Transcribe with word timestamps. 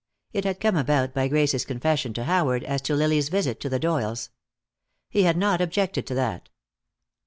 It 0.33 0.45
had 0.45 0.59
come 0.59 0.75
about 0.75 1.13
by 1.13 1.27
Grace's 1.27 1.63
confession 1.63 2.11
to 2.15 2.23
Howard 2.23 2.63
as 2.63 2.81
to 2.81 2.95
Lily's 2.95 3.29
visit 3.29 3.59
to 3.59 3.69
the 3.69 3.77
Doyles. 3.77 4.31
He 5.11 5.21
had 5.25 5.37
not 5.37 5.61
objected 5.61 6.07
to 6.07 6.15
that. 6.15 6.49